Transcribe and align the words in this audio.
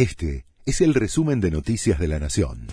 Este 0.00 0.46
es 0.64 0.80
el 0.80 0.94
resumen 0.94 1.42
de 1.42 1.50
Noticias 1.50 1.98
de 1.98 2.08
la 2.08 2.18
Nación. 2.18 2.68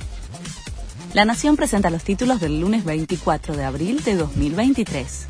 La 1.13 1.25
Nación 1.25 1.57
presenta 1.57 1.89
los 1.89 2.05
títulos 2.05 2.39
del 2.39 2.61
lunes 2.61 2.85
24 2.85 3.57
de 3.57 3.65
abril 3.65 4.01
de 4.01 4.15
2023. 4.15 5.27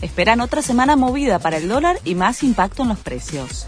Esperan 0.00 0.40
otra 0.40 0.62
semana 0.62 0.96
movida 0.96 1.38
para 1.38 1.58
el 1.58 1.68
dólar 1.68 1.98
y 2.02 2.14
más 2.14 2.42
impacto 2.42 2.80
en 2.84 2.88
los 2.88 3.00
precios. 3.00 3.66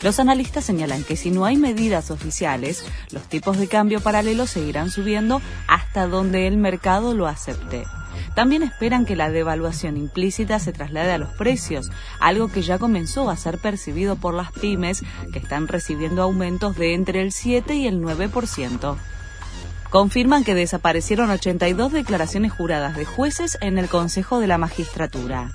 Los 0.00 0.20
analistas 0.20 0.64
señalan 0.64 1.04
que 1.04 1.16
si 1.16 1.30
no 1.30 1.44
hay 1.44 1.58
medidas 1.58 2.10
oficiales, 2.10 2.82
los 3.10 3.24
tipos 3.24 3.58
de 3.58 3.68
cambio 3.68 4.00
paralelo 4.00 4.46
seguirán 4.46 4.90
subiendo 4.90 5.42
hasta 5.68 6.06
donde 6.06 6.46
el 6.46 6.56
mercado 6.56 7.12
lo 7.12 7.26
acepte. 7.26 7.84
También 8.34 8.62
esperan 8.62 9.04
que 9.04 9.16
la 9.16 9.30
devaluación 9.30 9.96
implícita 9.96 10.58
se 10.58 10.72
traslade 10.72 11.12
a 11.12 11.18
los 11.18 11.30
precios, 11.30 11.90
algo 12.18 12.48
que 12.48 12.62
ya 12.62 12.78
comenzó 12.78 13.28
a 13.28 13.36
ser 13.36 13.58
percibido 13.58 14.16
por 14.16 14.34
las 14.34 14.52
pymes 14.52 15.02
que 15.32 15.38
están 15.38 15.68
recibiendo 15.68 16.22
aumentos 16.22 16.76
de 16.76 16.94
entre 16.94 17.20
el 17.20 17.32
7 17.32 17.74
y 17.74 17.86
el 17.86 18.00
9% 18.00 18.96
confirman 19.92 20.42
que 20.42 20.54
desaparecieron 20.54 21.28
82 21.28 21.92
declaraciones 21.92 22.50
juradas 22.50 22.96
de 22.96 23.04
jueces 23.04 23.58
en 23.60 23.76
el 23.76 23.90
Consejo 23.90 24.40
de 24.40 24.46
la 24.46 24.56
Magistratura. 24.56 25.52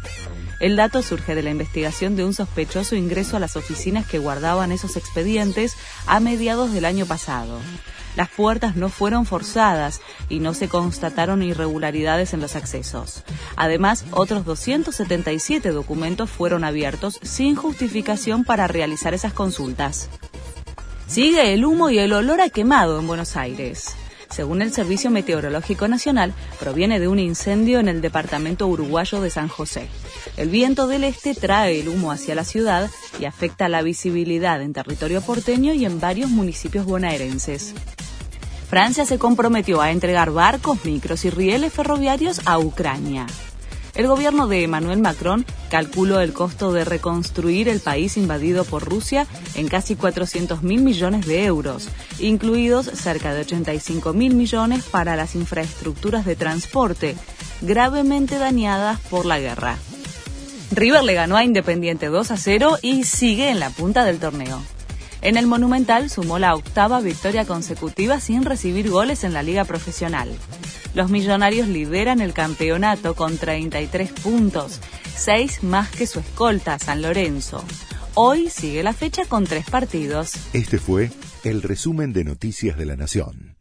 El 0.59 0.75
dato 0.75 1.03
surge 1.03 1.35
de 1.35 1.43
la 1.43 1.51
investigación 1.51 2.15
de 2.15 2.25
un 2.25 2.33
sospechoso 2.33 2.95
ingreso 2.95 3.37
a 3.37 3.39
las 3.39 3.55
oficinas 3.55 4.07
que 4.07 4.17
guardaban 4.17 4.71
esos 4.71 4.97
expedientes 4.97 5.75
a 6.07 6.19
mediados 6.19 6.73
del 6.73 6.85
año 6.85 7.05
pasado. 7.05 7.59
Las 8.15 8.29
puertas 8.29 8.75
no 8.75 8.89
fueron 8.89 9.27
forzadas 9.27 10.01
y 10.27 10.39
no 10.39 10.55
se 10.55 10.67
constataron 10.67 11.43
irregularidades 11.43 12.33
en 12.33 12.41
los 12.41 12.55
accesos. 12.55 13.23
Además, 13.55 14.05
otros 14.09 14.43
277 14.45 15.69
documentos 15.69 16.27
fueron 16.27 16.63
abiertos 16.63 17.19
sin 17.21 17.55
justificación 17.55 18.43
para 18.43 18.67
realizar 18.67 19.13
esas 19.13 19.33
consultas. 19.33 20.09
Sigue 21.05 21.53
el 21.53 21.63
humo 21.63 21.91
y 21.91 21.99
el 21.99 22.11
olor 22.11 22.41
a 22.41 22.49
quemado 22.49 22.99
en 22.99 23.05
Buenos 23.05 23.37
Aires 23.37 23.95
según 24.29 24.61
el 24.61 24.71
Servicio 24.71 25.09
Meteorológico 25.09 25.87
Nacional, 25.87 26.33
proviene 26.59 26.99
de 26.99 27.07
un 27.07 27.19
incendio 27.19 27.79
en 27.79 27.87
el 27.87 28.01
departamento 28.01 28.67
uruguayo 28.67 29.21
de 29.21 29.29
San 29.29 29.47
José. 29.47 29.87
El 30.37 30.49
viento 30.49 30.87
del 30.87 31.03
este 31.03 31.33
trae 31.33 31.79
el 31.79 31.89
humo 31.89 32.11
hacia 32.11 32.35
la 32.35 32.43
ciudad 32.43 32.89
y 33.19 33.25
afecta 33.25 33.69
la 33.69 33.81
visibilidad 33.81 34.61
en 34.61 34.73
territorio 34.73 35.21
porteño 35.21 35.73
y 35.73 35.85
en 35.85 35.99
varios 35.99 36.29
municipios 36.29 36.85
bonaerenses. 36.85 37.73
Francia 38.69 39.05
se 39.05 39.17
comprometió 39.17 39.81
a 39.81 39.91
entregar 39.91 40.31
barcos, 40.31 40.83
micros 40.83 41.23
y 41.23 41.29
rieles 41.29 41.71
ferroviarios 41.71 42.41
a 42.45 42.59
Ucrania. 42.59 43.25
El 43.97 44.05
gobierno 44.05 44.47
de 44.47 44.61
Emmanuel 44.61 45.01
Macron 45.01 45.43
calculó 45.71 46.19
el 46.19 46.31
costo 46.31 46.71
de 46.71 46.85
reconstruir 46.85 47.67
el 47.67 47.79
país 47.79 48.15
invadido 48.15 48.63
por 48.63 48.85
Rusia 48.87 49.25
en 49.55 49.67
casi 49.67 49.95
400 49.95 50.61
mil 50.61 50.83
millones 50.83 51.25
de 51.25 51.45
euros, 51.45 51.89
incluidos 52.19 52.85
cerca 52.85 53.33
de 53.33 53.41
85 53.41 54.13
mil 54.13 54.35
millones 54.35 54.83
para 54.83 55.15
las 55.15 55.33
infraestructuras 55.33 56.25
de 56.25 56.35
transporte, 56.35 57.15
gravemente 57.61 58.37
dañadas 58.37 58.99
por 58.99 59.25
la 59.25 59.39
guerra. 59.39 59.77
River 60.69 61.03
le 61.03 61.15
ganó 61.15 61.35
a 61.35 61.43
Independiente 61.43 62.05
2 62.05 62.29
a 62.29 62.37
0 62.37 62.77
y 62.83 63.03
sigue 63.03 63.49
en 63.49 63.59
la 63.59 63.71
punta 63.71 64.05
del 64.05 64.19
torneo. 64.19 64.61
En 65.21 65.37
el 65.37 65.47
Monumental 65.47 66.09
sumó 66.09 66.39
la 66.39 66.53
octava 66.53 66.99
victoria 67.01 67.45
consecutiva 67.45 68.19
sin 68.19 68.43
recibir 68.43 68.89
goles 68.89 69.23
en 69.23 69.33
la 69.33 69.43
liga 69.43 69.65
profesional. 69.65 70.29
Los 70.93 71.09
millonarios 71.09 71.67
lideran 71.67 72.21
el 72.21 72.33
campeonato 72.33 73.15
con 73.15 73.37
33 73.37 74.11
puntos, 74.11 74.79
6 75.15 75.63
más 75.63 75.89
que 75.89 76.07
su 76.07 76.19
escolta, 76.19 76.79
San 76.79 77.01
Lorenzo. 77.01 77.63
Hoy 78.13 78.49
sigue 78.49 78.83
la 78.83 78.93
fecha 78.93 79.25
con 79.25 79.45
tres 79.45 79.69
partidos. 79.69 80.33
Este 80.53 80.79
fue 80.79 81.11
el 81.43 81.61
resumen 81.61 82.13
de 82.13 82.23
Noticias 82.23 82.77
de 82.77 82.85
la 82.85 82.95
Nación. 82.95 83.56